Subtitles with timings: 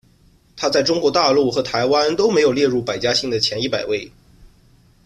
[0.57, 4.11] 它在中国大陆和台湾都没有列入百家姓前一百位。